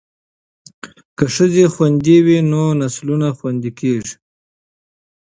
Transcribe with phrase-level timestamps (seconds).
[1.17, 4.15] که ښځې خوندي وي نو نسلونه خوندي کیږي.